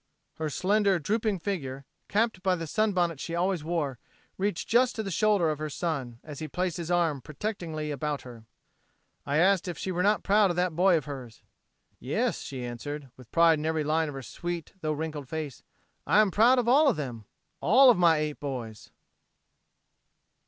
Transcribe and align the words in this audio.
Her 0.37 0.49
slender, 0.49 0.97
drooping 0.97 1.37
figure, 1.41 1.85
capped 2.07 2.41
by 2.41 2.55
the 2.55 2.65
sunbonnet 2.65 3.19
she 3.19 3.35
always 3.35 3.63
wore, 3.63 3.99
reached 4.35 4.67
just 4.67 4.95
to 4.95 5.03
the 5.03 5.11
shoulder 5.11 5.51
of 5.51 5.59
her 5.59 5.69
son, 5.69 6.19
as 6.23 6.39
he 6.39 6.47
placed 6.47 6.77
his 6.77 6.89
arm 6.89 7.21
protectingly 7.21 7.91
about 7.91 8.23
her. 8.23 8.45
I 9.27 9.37
asked 9.37 9.67
if 9.67 9.77
she 9.77 9.91
were 9.91 10.01
not 10.01 10.23
proud 10.23 10.49
of 10.49 10.55
that 10.55 10.75
boy 10.75 10.97
of 10.97 11.05
hers. 11.05 11.43
"Yes," 11.99 12.41
she 12.41 12.65
answered, 12.65 13.11
with 13.15 13.31
pride 13.31 13.59
in 13.59 13.65
every 13.67 13.83
line 13.83 14.07
of 14.09 14.15
her 14.15 14.23
sweet 14.23 14.73
though 14.81 14.91
wrinkled 14.93 15.29
face, 15.29 15.61
"I 16.07 16.19
am 16.19 16.31
proud 16.31 16.57
of 16.57 16.67
all 16.67 16.87
of 16.87 16.97
them 16.97 17.25
all 17.59 17.91
of 17.91 17.97
my 17.99 18.17
eight 18.17 18.39
boys!" 18.39 18.89